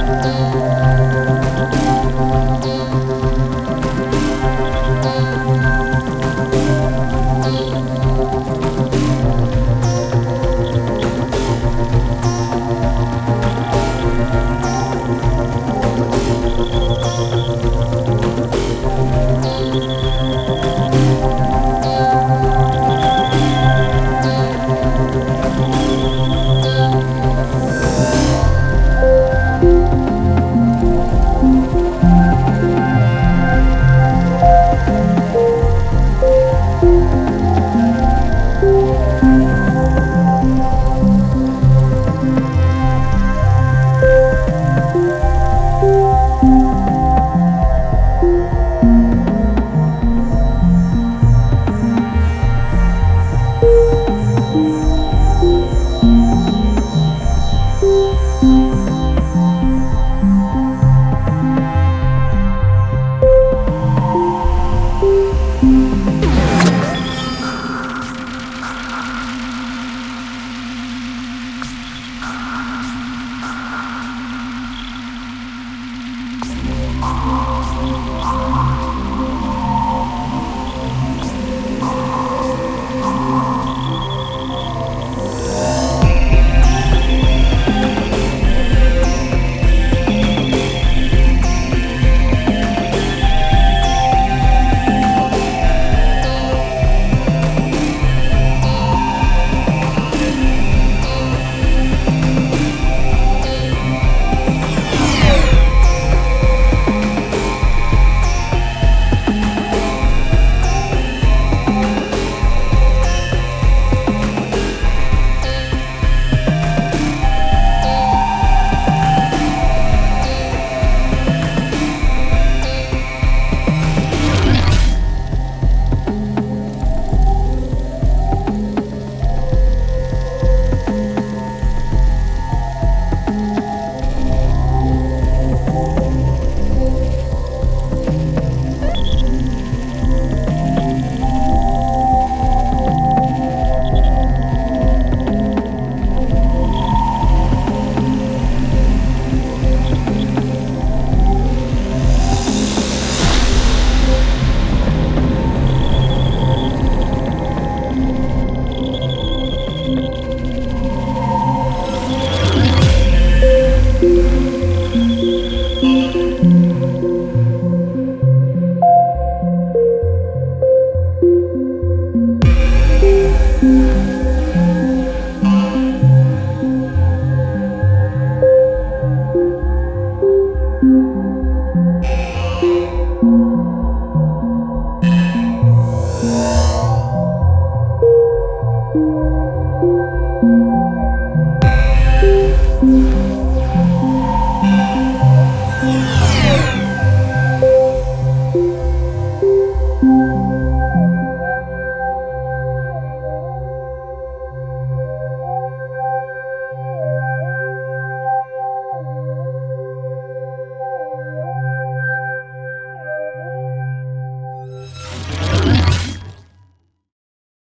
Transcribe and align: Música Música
Música 0.00 0.99
Música 77.90 78.49